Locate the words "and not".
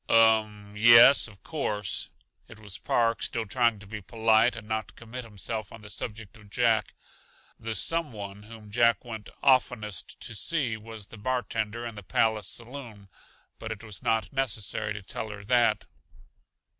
4.55-4.95